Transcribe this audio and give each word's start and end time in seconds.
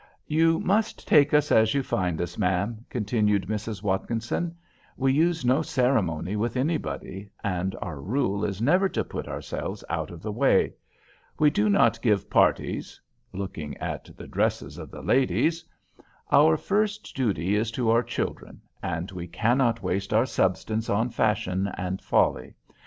"You 0.25 0.59
must 0.59 1.07
take 1.07 1.31
us 1.31 1.51
as 1.51 1.75
you 1.75 1.83
find 1.83 2.19
us, 2.21 2.35
ma'am," 2.35 2.83
continued 2.89 3.45
Mrs. 3.47 3.83
Watkinson. 3.83 4.55
"We 4.97 5.13
use 5.13 5.45
no 5.45 5.61
ceremony 5.61 6.35
with 6.35 6.57
anybody; 6.57 7.29
and 7.43 7.75
our 7.83 8.01
rule 8.01 8.43
is 8.43 8.63
never 8.63 8.89
to 8.89 9.03
put 9.03 9.27
ourselves 9.27 9.83
out 9.91 10.09
of 10.09 10.23
the 10.23 10.31
way. 10.31 10.73
We 11.37 11.51
do 11.51 11.69
not 11.69 12.01
give 12.01 12.31
parties 12.31 12.99
[looking 13.31 13.77
at 13.77 14.09
the 14.17 14.25
dresses 14.25 14.79
of 14.79 14.89
the 14.89 15.03
ladies]. 15.03 15.63
Our 16.31 16.57
first 16.57 17.15
duty 17.15 17.55
is 17.55 17.69
to 17.73 17.91
our 17.91 18.01
children, 18.01 18.59
and 18.81 19.11
we 19.11 19.27
cannot 19.27 19.83
waste 19.83 20.13
our 20.15 20.25
substance 20.25 20.89
on 20.89 21.11
fashion 21.11 21.67
and 21.77 22.01
folly. 22.01 22.55